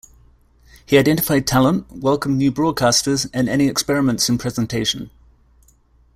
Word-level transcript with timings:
He 0.83 0.97
identified 0.97 1.45
talent, 1.45 1.85
welcomed 1.91 2.35
new 2.37 2.51
broadcasters 2.51 3.29
and 3.35 3.47
any 3.47 3.67
experiments 3.67 4.27
in 4.29 4.39
presentation. 4.39 5.11